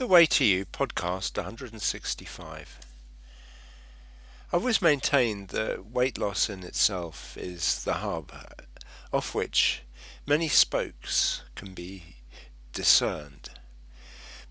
The 0.00 0.06
Way 0.06 0.24
to 0.24 0.46
You, 0.46 0.64
podcast 0.64 1.36
165. 1.36 2.78
I've 4.50 4.54
always 4.54 4.80
maintained 4.80 5.48
that 5.48 5.90
weight 5.90 6.16
loss 6.16 6.48
in 6.48 6.62
itself 6.62 7.36
is 7.36 7.84
the 7.84 7.92
hub 7.92 8.32
uh, 8.32 8.62
off 9.12 9.34
which 9.34 9.82
many 10.26 10.48
spokes 10.48 11.42
can 11.54 11.74
be 11.74 12.16
discerned, 12.72 13.50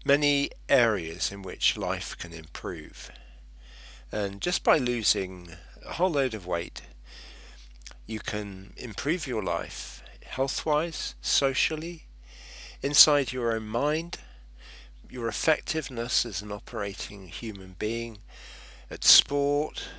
many 0.05 0.51
areas 0.69 1.31
in 1.31 1.41
which 1.41 1.75
life 1.75 2.15
can 2.15 2.31
improve. 2.31 3.09
And 4.11 4.41
just 4.41 4.63
by 4.63 4.77
losing 4.77 5.53
a 5.83 5.93
whole 5.93 6.11
load 6.11 6.35
of 6.35 6.45
weight, 6.45 6.83
you 8.05 8.19
can 8.19 8.73
improve 8.77 9.25
your 9.25 9.41
life 9.41 10.03
health 10.27 10.63
wise, 10.63 11.15
socially, 11.21 12.03
inside 12.83 13.33
your 13.33 13.51
own 13.51 13.65
mind 13.65 14.19
your 15.09 15.27
effectiveness 15.27 16.25
as 16.25 16.41
an 16.41 16.51
operating 16.51 17.27
human 17.27 17.75
being 17.79 18.19
at 18.91 19.03
sport 19.03 19.89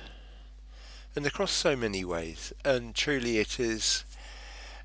and 1.15 1.25
across 1.25 1.51
so 1.51 1.75
many 1.75 2.05
ways. 2.05 2.53
And 2.63 2.95
truly, 2.95 3.37
it 3.37 3.59
is 3.59 4.05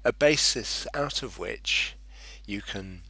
a 0.05 0.13
basis 0.13 0.87
out 0.95 1.23
of 1.23 1.39
which 1.39 1.95
you 2.45 2.63
can 2.63 3.03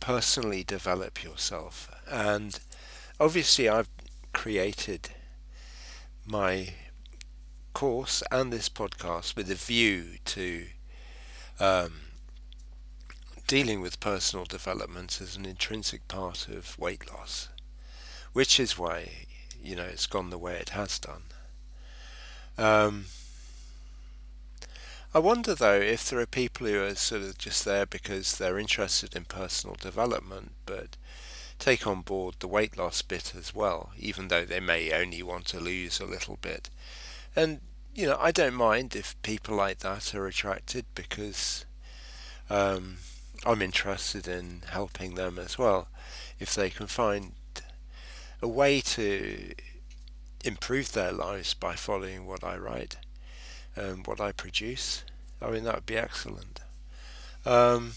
personally 0.00 0.62
develop 0.62 1.22
yourself. 1.22 1.90
And 2.10 2.58
obviously, 3.18 3.68
I've 3.68 3.88
created 4.32 5.10
my 6.26 6.74
course 7.72 8.22
and 8.30 8.52
this 8.52 8.68
podcast 8.68 9.36
with 9.36 9.50
a 9.50 9.54
view 9.54 10.18
to 10.24 10.66
um, 11.60 11.92
dealing 13.48 13.80
with 13.80 13.98
personal 13.98 14.44
development 14.44 15.20
as 15.22 15.34
an 15.34 15.46
intrinsic 15.46 16.06
part 16.06 16.48
of 16.48 16.78
weight 16.78 17.10
loss, 17.10 17.48
which 18.34 18.60
is 18.60 18.78
why 18.78 19.26
you 19.60 19.74
know 19.74 19.84
it's 19.84 20.06
gone 20.06 20.28
the 20.28 20.38
way 20.38 20.54
it 20.54 20.68
has 20.68 20.98
done. 20.98 21.22
Um, 22.58 23.06
I 25.14 25.18
wonder 25.18 25.54
though 25.54 25.80
if 25.80 26.10
there 26.10 26.20
are 26.20 26.26
people 26.26 26.66
who 26.66 26.84
are 26.84 26.94
sort 26.94 27.22
of 27.22 27.38
just 27.38 27.64
there 27.64 27.86
because 27.86 28.36
they're 28.36 28.58
interested 28.58 29.16
in 29.16 29.24
personal 29.24 29.76
development, 29.80 30.52
but 30.66 30.98
take 31.58 31.86
on 31.86 32.02
board 32.02 32.34
the 32.40 32.48
weight 32.48 32.76
loss 32.76 33.00
bit 33.00 33.32
as 33.34 33.54
well, 33.54 33.92
even 33.98 34.28
though 34.28 34.44
they 34.44 34.60
may 34.60 34.92
only 34.92 35.22
want 35.22 35.46
to 35.46 35.58
lose 35.58 36.00
a 36.00 36.04
little 36.04 36.36
bit. 36.42 36.68
And 37.34 37.62
you 37.94 38.06
know, 38.06 38.18
I 38.20 38.30
don't 38.30 38.54
mind 38.54 38.94
if 38.94 39.20
people 39.22 39.56
like 39.56 39.78
that 39.78 40.14
are 40.14 40.26
attracted 40.26 40.84
because 40.94 41.64
um, 42.50 42.98
I'm 43.46 43.62
interested 43.62 44.26
in 44.26 44.62
helping 44.70 45.14
them 45.14 45.38
as 45.38 45.58
well. 45.58 45.88
If 46.38 46.54
they 46.54 46.70
can 46.70 46.86
find 46.86 47.32
a 48.42 48.48
way 48.48 48.80
to 48.80 49.54
improve 50.44 50.92
their 50.92 51.12
lives 51.12 51.54
by 51.54 51.74
following 51.74 52.26
what 52.26 52.44
I 52.44 52.56
write 52.56 52.96
and 53.74 54.06
what 54.06 54.20
I 54.20 54.32
produce, 54.32 55.04
I 55.40 55.50
mean, 55.50 55.64
that 55.64 55.74
would 55.76 55.86
be 55.86 55.96
excellent. 55.96 56.60
Um, 57.46 57.92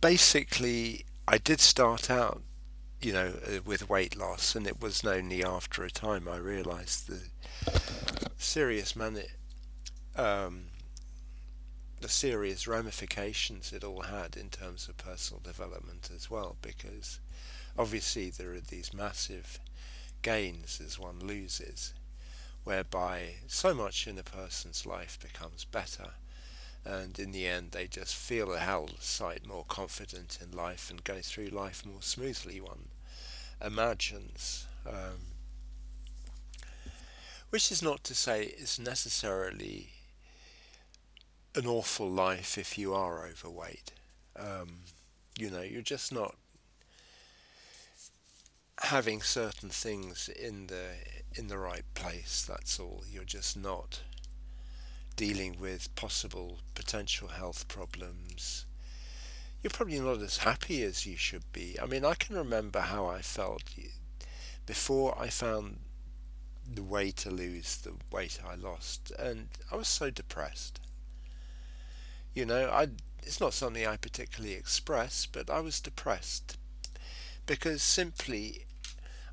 basically, 0.00 1.04
I 1.26 1.38
did 1.38 1.60
start 1.60 2.10
out, 2.10 2.42
you 3.00 3.12
know, 3.12 3.32
uh, 3.46 3.60
with 3.64 3.88
weight 3.88 4.16
loss, 4.16 4.54
and 4.54 4.66
it 4.66 4.80
was 4.80 5.04
only 5.04 5.44
after 5.44 5.84
a 5.84 5.90
time 5.90 6.28
I 6.28 6.36
realized 6.36 7.08
the 7.08 7.20
serious 8.38 8.94
mani- 8.94 9.26
um, 10.16 10.71
the 12.02 12.08
serious 12.08 12.66
ramifications 12.66 13.72
it 13.72 13.84
all 13.84 14.02
had 14.02 14.36
in 14.36 14.48
terms 14.50 14.88
of 14.88 14.96
personal 14.96 15.40
development 15.42 16.10
as 16.14 16.30
well, 16.30 16.56
because 16.60 17.20
obviously 17.78 18.28
there 18.28 18.52
are 18.52 18.60
these 18.60 18.92
massive 18.92 19.60
gains 20.20 20.80
as 20.84 20.98
one 20.98 21.20
loses, 21.20 21.94
whereby 22.64 23.34
so 23.46 23.72
much 23.72 24.06
in 24.06 24.18
a 24.18 24.22
person's 24.22 24.84
life 24.84 25.18
becomes 25.20 25.64
better, 25.64 26.10
and 26.84 27.18
in 27.18 27.30
the 27.30 27.46
end 27.46 27.70
they 27.70 27.86
just 27.86 28.16
feel 28.16 28.52
a 28.52 28.58
hell 28.58 28.88
of 28.92 29.02
sight 29.02 29.46
more 29.46 29.64
confident 29.68 30.38
in 30.42 30.56
life 30.56 30.90
and 30.90 31.04
go 31.04 31.20
through 31.20 31.46
life 31.46 31.86
more 31.86 32.02
smoothly, 32.02 32.60
one 32.60 32.88
imagines. 33.64 34.66
Um, 34.84 35.32
which 37.50 37.70
is 37.70 37.82
not 37.82 38.02
to 38.02 38.14
say 38.14 38.44
it's 38.44 38.78
necessarily 38.78 39.90
an 41.54 41.66
awful 41.66 42.08
life 42.08 42.56
if 42.56 42.78
you 42.78 42.94
are 42.94 43.26
overweight. 43.26 43.92
Um, 44.36 44.80
you 45.38 45.50
know, 45.50 45.62
you're 45.62 45.82
just 45.82 46.12
not 46.12 46.36
having 48.84 49.22
certain 49.22 49.68
things 49.68 50.28
in 50.28 50.66
the 50.66 50.90
in 51.34 51.48
the 51.48 51.58
right 51.58 51.84
place. 51.94 52.44
That's 52.46 52.78
all. 52.80 53.04
You're 53.10 53.24
just 53.24 53.56
not 53.56 54.02
dealing 55.16 55.56
with 55.60 55.94
possible 55.94 56.58
potential 56.74 57.28
health 57.28 57.68
problems. 57.68 58.66
You're 59.62 59.70
probably 59.70 60.00
not 60.00 60.20
as 60.20 60.38
happy 60.38 60.82
as 60.82 61.06
you 61.06 61.16
should 61.16 61.44
be. 61.52 61.76
I 61.80 61.86
mean, 61.86 62.04
I 62.04 62.14
can 62.14 62.36
remember 62.36 62.80
how 62.80 63.06
I 63.06 63.22
felt 63.22 63.62
before 64.66 65.16
I 65.18 65.28
found 65.28 65.78
the 66.74 66.82
way 66.82 67.10
to 67.10 67.30
lose 67.30 67.76
the 67.76 67.94
weight 68.10 68.40
I 68.44 68.54
lost, 68.54 69.12
and 69.18 69.48
I 69.70 69.76
was 69.76 69.88
so 69.88 70.10
depressed. 70.10 70.80
You 72.34 72.46
know, 72.46 72.70
I 72.70 72.88
it's 73.22 73.40
not 73.40 73.54
something 73.54 73.86
I 73.86 73.96
particularly 73.96 74.54
express, 74.54 75.26
but 75.26 75.48
I 75.50 75.60
was 75.60 75.80
depressed 75.80 76.56
because 77.46 77.82
simply 77.82 78.64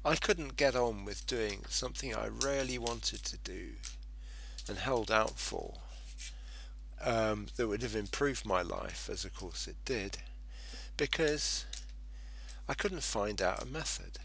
I 0.06 0.16
couldn't 0.16 0.58
get 0.58 0.76
on 0.76 1.06
with 1.06 1.26
doing 1.26 1.64
something 1.70 2.16
I 2.16 2.28
really 2.28 2.78
wanted 2.78 3.24
to 3.26 3.38
do 3.38 3.72
and 4.68 4.78
held 4.78 5.12
out 5.12 5.40
for 5.40 5.76
um, 7.02 7.48
that 7.56 7.68
would 7.68 7.82
have 7.82 7.96
improved 7.96 8.46
my 8.46 8.62
life, 8.62 9.10
as 9.12 9.26
of 9.26 9.34
course 9.34 9.68
it 9.68 9.78
did, 9.86 10.18
because 10.98 11.66
I 12.68 12.74
couldn't 12.74 13.04
find 13.04 13.42
out 13.42 13.64
a 13.64 13.66
method. 13.66 14.20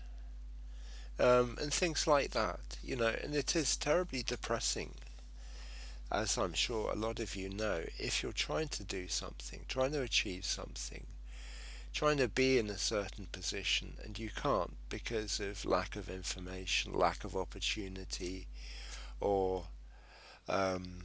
Um, 1.18 1.56
and 1.60 1.72
things 1.72 2.06
like 2.06 2.30
that, 2.32 2.76
you 2.82 2.96
know, 2.96 3.14
and 3.22 3.34
it 3.34 3.54
is 3.54 3.76
terribly 3.76 4.22
depressing 4.24 4.94
as 6.14 6.38
I'm 6.38 6.52
sure 6.52 6.90
a 6.90 6.96
lot 6.96 7.18
of 7.18 7.34
you 7.34 7.48
know, 7.48 7.82
if 7.98 8.22
you're 8.22 8.32
trying 8.32 8.68
to 8.68 8.84
do 8.84 9.08
something, 9.08 9.60
trying 9.68 9.92
to 9.92 10.02
achieve 10.02 10.44
something, 10.44 11.06
trying 11.92 12.16
to 12.18 12.28
be 12.28 12.58
in 12.58 12.70
a 12.70 12.78
certain 12.78 13.26
position 13.26 13.94
and 14.04 14.18
you 14.18 14.30
can't 14.30 14.74
because 14.88 15.40
of 15.40 15.64
lack 15.64 15.96
of 15.96 16.08
information, 16.08 16.92
lack 16.92 17.24
of 17.24 17.36
opportunity, 17.36 18.46
or 19.20 19.64
um, 20.48 21.04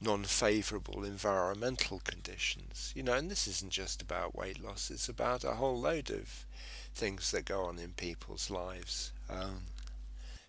non-favourable 0.00 1.04
environmental 1.04 2.00
conditions. 2.04 2.92
You 2.94 3.02
know, 3.02 3.14
and 3.14 3.30
this 3.30 3.48
isn't 3.48 3.72
just 3.72 4.02
about 4.02 4.36
weight 4.36 4.62
loss; 4.62 4.90
it's 4.90 5.08
about 5.08 5.44
a 5.44 5.52
whole 5.52 5.80
load 5.80 6.10
of 6.10 6.46
things 6.94 7.30
that 7.32 7.46
go 7.46 7.64
on 7.64 7.78
in 7.78 7.92
people's 7.92 8.50
lives. 8.50 9.12
Um, 9.28 9.62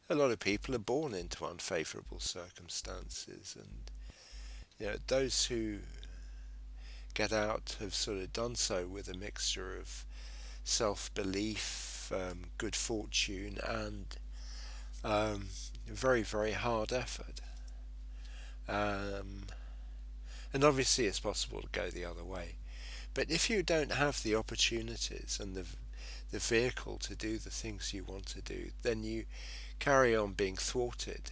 a 0.09 0.15
lot 0.15 0.31
of 0.31 0.39
people 0.39 0.75
are 0.75 0.79
born 0.79 1.13
into 1.13 1.45
unfavourable 1.45 2.19
circumstances, 2.19 3.55
and 3.57 3.91
you 4.79 4.87
know 4.87 4.97
those 5.07 5.45
who 5.45 5.77
get 7.13 7.31
out 7.31 7.77
have 7.79 7.95
sort 7.95 8.17
of 8.17 8.33
done 8.33 8.55
so 8.55 8.85
with 8.85 9.07
a 9.07 9.17
mixture 9.17 9.77
of 9.77 10.05
self-belief, 10.63 12.11
um, 12.13 12.43
good 12.57 12.75
fortune, 12.75 13.57
and 13.67 14.05
um, 15.03 15.47
very 15.87 16.21
very 16.21 16.51
hard 16.51 16.93
effort. 16.93 17.41
Um, 18.67 19.43
and 20.53 20.63
obviously, 20.63 21.05
it's 21.05 21.19
possible 21.19 21.61
to 21.61 21.67
go 21.71 21.89
the 21.89 22.05
other 22.05 22.23
way. 22.23 22.55
But 23.13 23.29
if 23.29 23.49
you 23.49 23.63
don't 23.63 23.93
have 23.93 24.21
the 24.23 24.35
opportunities 24.35 25.39
and 25.41 25.55
the 25.55 25.65
the 26.31 26.39
vehicle 26.39 26.97
to 26.97 27.15
do 27.15 27.37
the 27.37 27.49
things 27.49 27.93
you 27.93 28.03
want 28.03 28.25
to 28.27 28.41
do, 28.41 28.71
then 28.81 29.03
you 29.03 29.25
carry 29.85 30.15
on 30.15 30.33
being 30.33 30.55
thwarted 30.55 31.29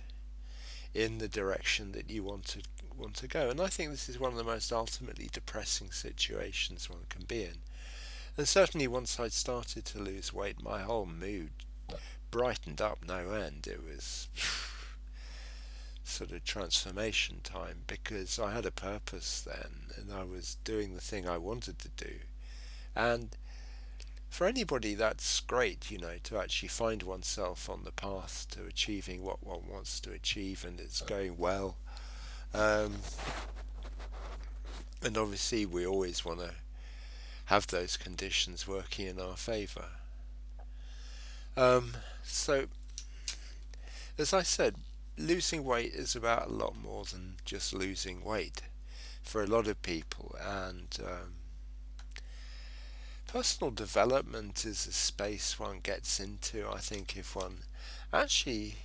in 0.94 1.18
the 1.18 1.28
direction 1.28 1.92
that 1.92 2.12
you 2.12 2.24
want 2.24 2.46
to 2.46 2.60
want 2.96 3.16
to 3.16 3.28
go. 3.28 3.50
And 3.50 3.60
I 3.60 3.66
think 3.66 3.90
this 3.90 4.08
is 4.08 4.20
one 4.20 4.32
of 4.32 4.38
the 4.38 4.44
most 4.44 4.72
ultimately 4.72 5.28
depressing 5.34 5.90
situations 5.90 6.88
one 6.88 7.08
can 7.10 7.24
be 7.24 7.46
in. 7.46 7.56
And 8.38 8.48
certainly 8.48 8.88
once 8.88 9.20
I'd 9.20 9.34
started 9.34 9.86
to 9.86 10.00
lose 10.00 10.32
weight, 10.32 10.62
my 10.62 10.84
whole 10.84 11.08
mood 11.08 11.50
brightened 12.30 12.80
up 12.80 13.00
no 13.08 13.32
end. 13.32 13.66
It 13.66 13.84
was 13.84 14.28
sort 16.04 16.32
of 16.32 16.44
transformation 16.44 17.38
time 17.44 17.78
because 17.88 18.38
I 18.38 18.52
had 18.52 18.68
a 18.68 18.72
purpose 18.72 19.42
then 19.42 19.98
and 19.98 20.14
I 20.14 20.26
was 20.26 20.58
doing 20.64 20.94
the 20.94 21.02
thing 21.02 21.28
I 21.28 21.40
wanted 21.40 21.80
to 21.80 21.90
do. 21.90 22.14
And 22.96 23.36
for 24.34 24.48
anybody, 24.48 24.96
that's 24.96 25.42
great, 25.42 25.92
you 25.92 26.00
know, 26.00 26.16
to 26.24 26.40
actually 26.40 26.68
find 26.68 27.04
oneself 27.04 27.70
on 27.70 27.82
the 27.84 27.92
path 27.92 28.48
to 28.50 28.66
achieving 28.66 29.24
what 29.24 29.46
one 29.46 29.62
wants 29.70 30.00
to 30.00 30.12
achieve 30.12 30.66
and 30.66 30.80
it's 30.80 31.02
going 31.02 31.38
well. 31.38 31.78
Um, 32.52 32.94
and 35.04 35.20
obviously, 35.20 35.68
we 35.68 35.86
always 35.86 36.26
want 36.26 36.40
to 36.40 36.50
have 37.46 37.68
those 37.68 37.96
conditions 37.96 38.68
working 38.68 39.06
in 39.06 39.20
our 39.20 39.38
favour. 39.38 39.86
Um, 41.56 41.94
so, 42.24 42.66
as 44.18 44.34
I 44.34 44.42
said, 44.42 44.78
losing 45.16 45.64
weight 45.64 45.94
is 45.94 46.16
about 46.16 46.48
a 46.48 46.52
lot 46.52 46.76
more 46.76 47.06
than 47.06 47.36
just 47.46 47.72
losing 47.72 48.24
weight 48.24 48.64
for 49.22 49.44
a 49.44 49.48
lot 49.48 49.68
of 49.68 49.84
people, 49.84 50.36
and 50.44 50.88
um, 51.06 51.34
personal 53.34 53.72
development 53.72 54.64
is 54.64 54.86
a 54.86 54.92
space 54.92 55.60
one 55.60 55.80
gets 55.82 56.20
into. 56.20 56.70
I 56.72 56.78
think 56.78 57.18
if 57.18 57.36
one 57.36 57.64
actually 58.14 58.76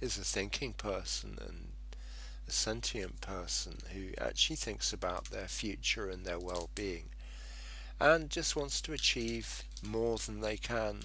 is 0.00 0.16
a 0.16 0.22
thinking 0.22 0.74
person 0.74 1.36
and 1.44 1.70
a 2.46 2.52
sentient 2.52 3.20
person 3.20 3.78
who 3.92 4.10
actually 4.16 4.54
thinks 4.54 4.92
about 4.92 5.24
their 5.24 5.48
future 5.48 6.08
and 6.08 6.24
their 6.24 6.38
well-being 6.38 7.06
and 7.98 8.30
just 8.30 8.54
wants 8.54 8.80
to 8.82 8.92
achieve 8.92 9.64
more 9.82 10.18
than 10.18 10.40
they 10.40 10.56
can 10.56 11.00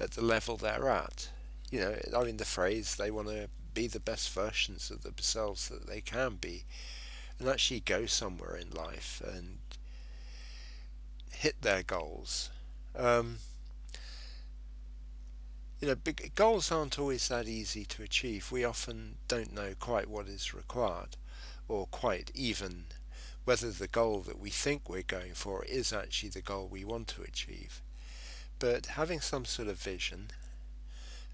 at 0.00 0.12
the 0.12 0.24
level 0.24 0.56
they're 0.56 0.88
at. 0.88 1.28
You 1.70 1.80
know, 1.80 1.96
I 2.16 2.24
mean 2.24 2.38
the 2.38 2.46
phrase 2.46 2.96
they 2.96 3.10
want 3.10 3.28
to 3.28 3.50
be 3.74 3.86
the 3.86 4.00
best 4.00 4.30
versions 4.30 4.90
of 4.90 5.02
themselves 5.02 5.68
that 5.68 5.86
they 5.86 6.00
can 6.00 6.36
be 6.36 6.64
and 7.38 7.50
actually 7.50 7.80
go 7.80 8.06
somewhere 8.06 8.56
in 8.56 8.70
life 8.70 9.20
and 9.26 9.58
hit 11.44 11.60
their 11.60 11.82
goals. 11.82 12.48
Um, 12.96 13.36
you 15.78 15.88
know, 15.88 15.94
big, 15.94 16.34
goals 16.34 16.72
aren't 16.72 16.98
always 16.98 17.28
that 17.28 17.46
easy 17.46 17.84
to 17.84 18.02
achieve. 18.02 18.50
We 18.50 18.64
often 18.64 19.16
don't 19.28 19.52
know 19.52 19.74
quite 19.78 20.08
what 20.08 20.26
is 20.26 20.54
required, 20.54 21.18
or 21.68 21.84
quite 21.88 22.30
even 22.34 22.86
whether 23.44 23.70
the 23.70 23.88
goal 23.88 24.20
that 24.20 24.40
we 24.40 24.48
think 24.48 24.88
we're 24.88 25.02
going 25.02 25.34
for 25.34 25.66
is 25.66 25.92
actually 25.92 26.30
the 26.30 26.40
goal 26.40 26.66
we 26.66 26.82
want 26.82 27.08
to 27.08 27.22
achieve. 27.22 27.82
But 28.58 28.86
having 28.86 29.20
some 29.20 29.44
sort 29.44 29.68
of 29.68 29.76
vision 29.78 30.28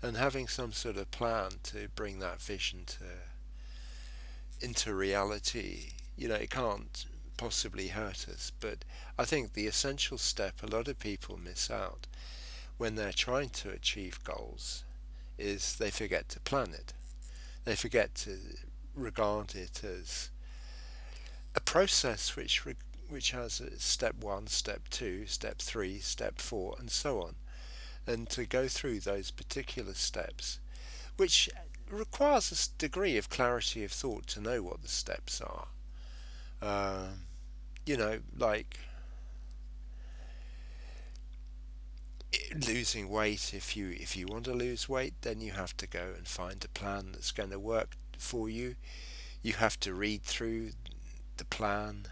and 0.02 0.16
having 0.16 0.48
some 0.48 0.72
sort 0.72 0.96
of 0.96 1.12
plan 1.12 1.50
to 1.62 1.86
bring 1.94 2.18
that 2.18 2.42
vision 2.42 2.80
to 2.86 3.04
into 4.60 4.92
reality, 4.92 5.90
you 6.16 6.26
know, 6.26 6.34
it 6.34 6.50
can't 6.50 7.06
possibly 7.40 7.88
hurt 7.88 8.28
us. 8.28 8.52
But 8.60 8.84
I 9.18 9.24
think 9.24 9.54
the 9.54 9.66
essential 9.66 10.18
step 10.18 10.62
a 10.62 10.66
lot 10.66 10.88
of 10.88 10.98
people 10.98 11.40
miss 11.42 11.70
out 11.70 12.06
when 12.76 12.96
they're 12.96 13.12
trying 13.12 13.48
to 13.48 13.70
achieve 13.70 14.22
goals 14.24 14.84
is 15.38 15.76
they 15.76 15.90
forget 15.90 16.28
to 16.28 16.40
plan 16.40 16.74
it. 16.74 16.92
They 17.64 17.76
forget 17.76 18.14
to 18.26 18.36
regard 18.94 19.54
it 19.54 19.82
as 19.82 20.28
a 21.54 21.60
process 21.60 22.36
which 22.36 22.66
re- 22.66 22.74
which 23.08 23.30
has 23.30 23.62
step 23.78 24.16
one, 24.16 24.46
step 24.46 24.82
two, 24.90 25.26
step 25.26 25.58
three, 25.58 25.98
step 25.98 26.38
four, 26.38 26.76
and 26.78 26.90
so 26.90 27.22
on, 27.22 27.36
and 28.06 28.28
to 28.28 28.44
go 28.44 28.68
through 28.68 29.00
those 29.00 29.30
particular 29.30 29.94
steps, 29.94 30.60
which 31.16 31.48
requires 31.90 32.52
a 32.52 32.78
degree 32.78 33.16
of 33.16 33.30
clarity 33.30 33.82
of 33.82 33.90
thought 33.90 34.26
to 34.26 34.42
know 34.42 34.62
what 34.62 34.82
the 34.82 34.88
steps 34.88 35.40
are. 35.40 35.66
Um, 36.62 37.29
you 37.86 37.96
know, 37.96 38.20
like 38.36 38.78
losing 42.66 43.08
weight. 43.08 43.52
If 43.54 43.76
you 43.76 43.90
if 43.90 44.16
you 44.16 44.26
want 44.26 44.44
to 44.44 44.52
lose 44.52 44.88
weight, 44.88 45.14
then 45.22 45.40
you 45.40 45.52
have 45.52 45.76
to 45.78 45.86
go 45.86 46.12
and 46.16 46.26
find 46.26 46.64
a 46.64 46.68
plan 46.68 47.12
that's 47.12 47.32
going 47.32 47.50
to 47.50 47.58
work 47.58 47.96
for 48.18 48.48
you. 48.48 48.76
You 49.42 49.54
have 49.54 49.78
to 49.80 49.94
read 49.94 50.22
through 50.22 50.72
the 51.38 51.44
plan, 51.44 52.06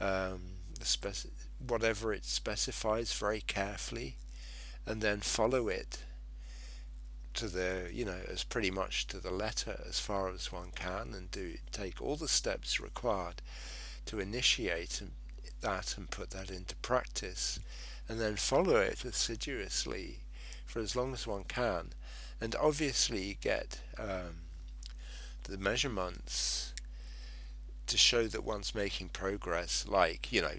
um, 0.00 0.42
the 0.78 0.84
speci- 0.86 1.30
whatever 1.58 2.12
it 2.12 2.24
specifies 2.24 3.12
very 3.12 3.40
carefully, 3.42 4.16
and 4.86 5.02
then 5.02 5.20
follow 5.20 5.68
it 5.68 6.04
to 7.34 7.48
the 7.48 7.88
you 7.92 8.04
know 8.04 8.20
as 8.28 8.44
pretty 8.44 8.70
much 8.70 9.06
to 9.08 9.20
the 9.20 9.30
letter 9.30 9.80
as 9.88 9.98
far 10.00 10.28
as 10.30 10.52
one 10.52 10.70
can, 10.74 11.14
and 11.14 11.30
do 11.30 11.56
take 11.72 12.00
all 12.00 12.16
the 12.16 12.28
steps 12.28 12.80
required 12.80 13.42
to 14.10 14.18
initiate 14.18 15.00
that 15.60 15.96
and 15.96 16.10
put 16.10 16.30
that 16.30 16.50
into 16.50 16.74
practice, 16.76 17.60
and 18.08 18.20
then 18.20 18.34
follow 18.34 18.74
it 18.74 19.04
assiduously 19.04 20.18
for 20.66 20.80
as 20.80 20.96
long 20.96 21.12
as 21.12 21.28
one 21.28 21.44
can, 21.44 21.90
and 22.40 22.56
obviously 22.56 23.38
get 23.40 23.78
um, 23.96 24.42
the 25.44 25.56
measurements 25.56 26.72
to 27.86 27.96
show 27.96 28.26
that 28.26 28.42
one's 28.42 28.74
making 28.74 29.10
progress, 29.10 29.86
like, 29.86 30.32
you 30.32 30.42
know, 30.42 30.56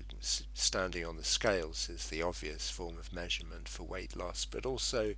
standing 0.53 1.05
on 1.05 1.17
the 1.17 1.23
scales 1.25 1.89
is 1.89 2.07
the 2.07 2.21
obvious 2.21 2.69
form 2.69 2.97
of 2.97 3.11
measurement 3.11 3.67
for 3.67 3.83
weight 3.83 4.15
loss, 4.15 4.45
but 4.45 4.65
also 4.65 5.13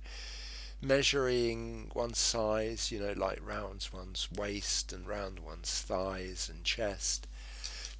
measuring 0.82 1.88
one's 1.94 2.18
size, 2.18 2.90
you 2.90 2.98
know, 2.98 3.14
like 3.16 3.38
round 3.46 3.88
one's 3.92 4.28
waist 4.36 4.92
and 4.92 5.06
round 5.06 5.38
one's 5.38 5.70
thighs 5.82 6.50
and 6.52 6.64
chest 6.64 7.28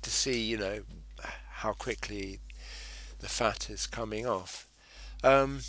to 0.04 0.10
see, 0.10 0.40
you 0.40 0.56
know, 0.56 0.80
how 1.50 1.72
quickly 1.72 2.40
the 3.20 3.28
fat 3.28 3.70
is 3.70 3.86
coming 3.86 4.26
off. 4.26 4.68
Um, 5.22 5.60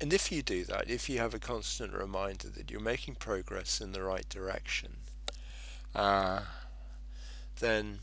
and 0.00 0.12
if 0.12 0.30
you 0.30 0.42
do 0.42 0.64
that, 0.64 0.90
if 0.90 1.08
you 1.08 1.18
have 1.18 1.34
a 1.34 1.38
constant 1.38 1.94
reminder 1.94 2.48
that 2.48 2.70
you're 2.70 2.80
making 2.80 3.14
progress 3.14 3.80
in 3.80 3.92
the 3.92 4.02
right 4.02 4.28
direction, 4.28 4.96
uh, 5.94 6.40
then 7.60 8.00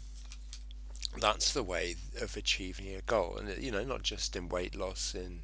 that's 1.19 1.53
the 1.53 1.63
way 1.63 1.95
of 2.19 2.35
achieving 2.35 2.95
a 2.95 3.01
goal. 3.01 3.37
And, 3.37 3.61
you 3.61 3.71
know, 3.71 3.83
not 3.83 4.01
just 4.01 4.35
in 4.35 4.49
weight 4.49 4.75
loss, 4.75 5.13
in 5.13 5.41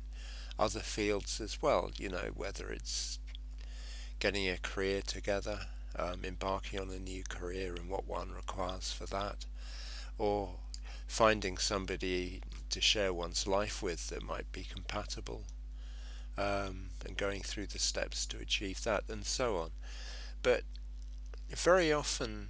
other 0.57 0.80
fields 0.80 1.39
as 1.39 1.62
well, 1.62 1.92
you 1.97 2.09
know, 2.09 2.31
whether 2.33 2.69
it's 2.69 3.19
getting 4.19 4.50
a 4.50 4.57
career 4.57 5.01
together, 5.06 5.59
um, 5.95 6.21
embarking 6.24 6.80
on 6.80 6.89
a 6.89 7.00
new 7.00 7.24
career 7.30 7.75
and 7.75 7.89
what 7.89 8.07
one 8.07 8.31
requires 8.31 8.92
for 8.92 9.06
that, 9.06 9.45
or 10.19 10.51
finding 11.07 11.57
somebody 11.57 12.42
to 12.69 12.80
share 12.80 13.12
one's 13.12 13.48
life 13.48 13.81
with 13.81 14.10
that 14.10 14.21
might 14.21 14.51
be 14.51 14.63
compatible, 14.63 15.45
um, 16.38 16.92
and 17.06 17.18
going 17.18 17.42
through 17.42 17.66
the 17.66 17.80
steps 17.80 18.25
to 18.27 18.38
achieve 18.38 18.83
that, 18.83 19.04
and 19.10 19.25
so 19.25 19.57
on. 19.57 19.71
But 20.44 20.62
very 21.50 21.92
often, 21.92 22.50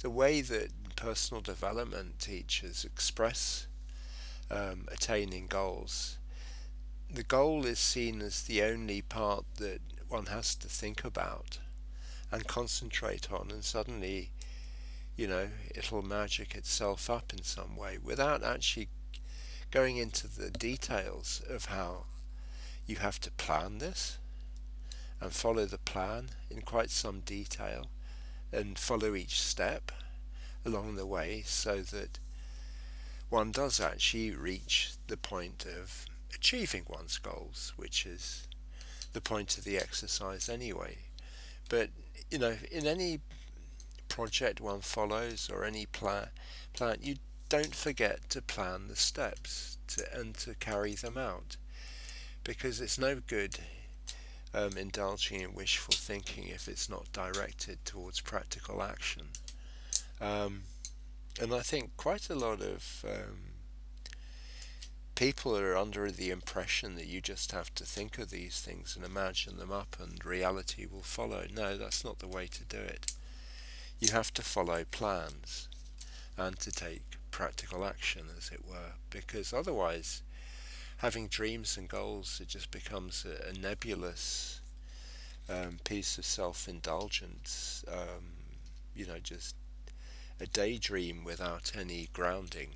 the 0.00 0.10
way 0.10 0.40
that 0.40 0.70
personal 0.94 1.42
development 1.42 2.20
teachers 2.20 2.84
express 2.84 3.66
um, 4.50 4.86
attaining 4.92 5.48
goals, 5.48 6.18
the 7.12 7.24
goal 7.24 7.66
is 7.66 7.78
seen 7.78 8.20
as 8.20 8.42
the 8.42 8.62
only 8.62 9.02
part 9.02 9.44
that 9.56 9.80
one 10.08 10.26
has 10.26 10.54
to 10.54 10.68
think 10.68 11.04
about 11.04 11.58
and 12.30 12.46
concentrate 12.46 13.32
on, 13.32 13.50
and 13.50 13.64
suddenly, 13.64 14.30
you 15.16 15.26
know, 15.26 15.48
it'll 15.74 16.02
magic 16.02 16.54
itself 16.54 17.08
up 17.08 17.32
in 17.32 17.42
some 17.42 17.76
way 17.76 17.98
without 18.02 18.42
actually 18.42 18.88
going 19.70 19.96
into 19.96 20.28
the 20.28 20.50
details 20.50 21.42
of 21.48 21.66
how 21.66 22.04
you 22.86 22.96
have 22.96 23.18
to 23.20 23.30
plan 23.32 23.78
this 23.78 24.18
and 25.20 25.32
follow 25.32 25.64
the 25.64 25.78
plan 25.78 26.28
in 26.50 26.60
quite 26.60 26.90
some 26.90 27.20
detail 27.20 27.86
and 28.52 28.78
follow 28.78 29.14
each 29.14 29.40
step 29.40 29.90
along 30.64 30.96
the 30.96 31.06
way 31.06 31.42
so 31.44 31.80
that 31.80 32.18
one 33.28 33.50
does 33.50 33.80
actually 33.80 34.30
reach 34.30 34.92
the 35.08 35.16
point 35.16 35.64
of 35.64 36.06
achieving 36.34 36.84
one's 36.86 37.18
goals, 37.18 37.72
which 37.76 38.06
is 38.06 38.46
the 39.12 39.20
point 39.20 39.56
of 39.58 39.64
the 39.64 39.78
exercise 39.78 40.48
anyway. 40.48 40.98
But 41.68 41.90
you 42.30 42.38
know, 42.38 42.56
in 42.70 42.86
any 42.86 43.20
project 44.16 44.62
one 44.62 44.80
follows 44.80 45.50
or 45.52 45.62
any 45.62 45.84
plan, 45.84 46.28
plan 46.72 46.96
you 47.02 47.16
don't 47.50 47.74
forget 47.74 48.30
to 48.30 48.40
plan 48.40 48.88
the 48.88 48.96
steps 48.96 49.76
to, 49.86 50.02
and 50.18 50.34
to 50.34 50.54
carry 50.54 50.94
them 50.94 51.18
out, 51.18 51.58
because 52.42 52.80
it's 52.80 52.98
no 52.98 53.20
good 53.26 53.58
um, 54.54 54.78
indulging 54.78 55.42
in 55.42 55.52
wishful 55.52 55.92
thinking 55.94 56.48
if 56.48 56.66
it's 56.66 56.88
not 56.88 57.12
directed 57.12 57.84
towards 57.84 58.22
practical 58.22 58.82
action. 58.82 59.24
Um, 60.18 60.62
and 61.38 61.52
I 61.52 61.60
think 61.60 61.94
quite 61.98 62.30
a 62.30 62.34
lot 62.34 62.62
of 62.62 63.04
um, 63.06 63.52
people 65.14 65.58
are 65.58 65.76
under 65.76 66.10
the 66.10 66.30
impression 66.30 66.94
that 66.94 67.06
you 67.06 67.20
just 67.20 67.52
have 67.52 67.74
to 67.74 67.84
think 67.84 68.16
of 68.16 68.30
these 68.30 68.60
things 68.60 68.96
and 68.96 69.04
imagine 69.04 69.58
them 69.58 69.72
up 69.72 69.98
and 70.00 70.24
reality 70.24 70.86
will 70.90 71.02
follow. 71.02 71.44
No, 71.54 71.76
that's 71.76 72.02
not 72.02 72.20
the 72.20 72.28
way 72.28 72.46
to 72.46 72.64
do 72.64 72.78
it. 72.78 73.12
You 73.98 74.12
have 74.12 74.32
to 74.34 74.42
follow 74.42 74.84
plans 74.90 75.68
and 76.36 76.58
to 76.60 76.70
take 76.70 77.02
practical 77.30 77.84
action, 77.84 78.26
as 78.36 78.50
it 78.50 78.66
were, 78.66 78.94
because 79.10 79.52
otherwise, 79.52 80.22
having 80.98 81.28
dreams 81.28 81.76
and 81.76 81.88
goals, 81.88 82.38
it 82.40 82.48
just 82.48 82.70
becomes 82.70 83.24
a, 83.24 83.48
a 83.50 83.52
nebulous 83.58 84.60
um, 85.48 85.78
piece 85.84 86.18
of 86.18 86.24
self-indulgence. 86.24 87.84
Um, 87.90 88.34
you 88.94 89.06
know, 89.06 89.18
just 89.22 89.54
a 90.40 90.46
daydream 90.46 91.24
without 91.24 91.72
any 91.78 92.08
grounding 92.12 92.70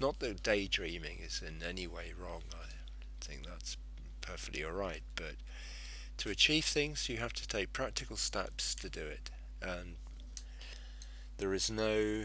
Not 0.00 0.18
that 0.20 0.42
daydreaming 0.42 1.18
is 1.22 1.42
in 1.46 1.62
any 1.62 1.86
way 1.86 2.12
wrong. 2.18 2.42
I 2.54 2.66
think 3.20 3.46
that's 3.46 3.76
perfectly 4.22 4.64
alright, 4.64 5.02
but 5.14 5.34
to 6.18 6.30
achieve 6.30 6.64
things, 6.64 7.08
you 7.08 7.18
have 7.18 7.34
to 7.34 7.46
take 7.46 7.72
practical 7.74 8.16
steps 8.16 8.74
to 8.76 8.88
do 8.88 9.02
it, 9.02 9.30
and 9.60 9.96
there 11.40 11.54
is 11.54 11.70
no 11.70 12.24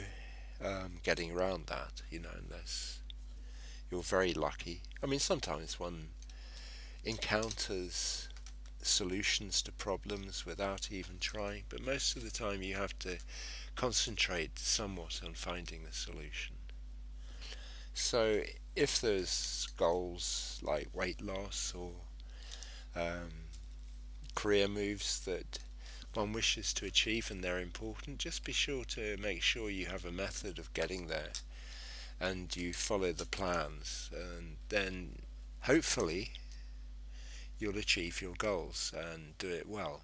um, 0.63 0.99
getting 1.01 1.31
around 1.31 1.67
that, 1.67 2.01
you 2.11 2.19
know, 2.19 2.35
unless 2.45 2.99
you're 3.89 4.03
very 4.03 4.33
lucky. 4.33 4.81
I 5.01 5.05
mean, 5.05 5.19
sometimes 5.19 5.79
one 5.79 6.09
encounters 7.05 8.27
solutions 8.81 9.61
to 9.61 9.71
problems 9.71 10.45
without 10.45 10.91
even 10.91 11.17
trying, 11.19 11.63
but 11.69 11.81
most 11.81 12.17
of 12.17 12.23
the 12.23 12.29
time 12.29 12.61
you 12.61 12.75
have 12.75 12.99
to 12.99 13.17
concentrate 13.75 14.59
somewhat 14.59 15.21
on 15.25 15.33
finding 15.33 15.83
the 15.85 15.93
solution. 15.93 16.57
So 17.93 18.41
if 18.75 18.99
there's 18.99 19.69
goals 19.77 20.59
like 20.61 20.89
weight 20.93 21.21
loss 21.21 21.73
or 21.73 21.91
um, 22.97 23.31
career 24.35 24.67
moves 24.67 25.21
that 25.21 25.59
one 26.15 26.33
wishes 26.33 26.73
to 26.73 26.85
achieve 26.85 27.29
and 27.29 27.43
they're 27.43 27.59
important, 27.59 28.19
just 28.19 28.43
be 28.43 28.51
sure 28.51 28.83
to 28.85 29.17
make 29.17 29.41
sure 29.41 29.69
you 29.69 29.87
have 29.87 30.05
a 30.05 30.11
method 30.11 30.59
of 30.59 30.73
getting 30.73 31.07
there 31.07 31.31
and 32.19 32.55
you 32.55 32.73
follow 32.73 33.11
the 33.11 33.25
plans 33.25 34.09
and 34.13 34.57
then 34.69 35.19
hopefully 35.61 36.31
you'll 37.59 37.77
achieve 37.77 38.21
your 38.21 38.33
goals 38.37 38.93
and 38.95 39.37
do 39.37 39.49
it 39.49 39.67
well. 39.67 40.01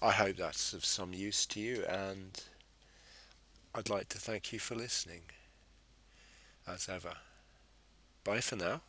I 0.00 0.12
hope 0.12 0.36
that's 0.36 0.72
of 0.72 0.84
some 0.84 1.12
use 1.12 1.46
to 1.46 1.60
you 1.60 1.84
and 1.88 2.42
I'd 3.74 3.90
like 3.90 4.08
to 4.10 4.18
thank 4.18 4.52
you 4.52 4.58
for 4.58 4.74
listening 4.74 5.22
as 6.66 6.88
ever. 6.88 7.14
Bye 8.24 8.40
for 8.40 8.56
now. 8.56 8.80